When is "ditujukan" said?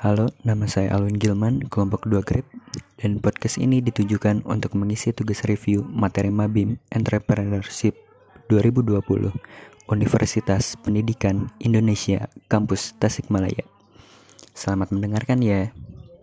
3.84-4.48